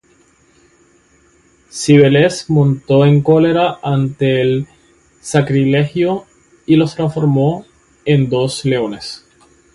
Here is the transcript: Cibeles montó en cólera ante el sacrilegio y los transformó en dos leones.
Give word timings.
Cibeles 1.69 2.49
montó 2.49 3.05
en 3.05 3.21
cólera 3.21 3.77
ante 3.83 4.41
el 4.41 4.65
sacrilegio 5.19 6.25
y 6.65 6.75
los 6.75 6.95
transformó 6.95 7.67
en 8.03 8.27
dos 8.27 8.65
leones. 8.65 9.23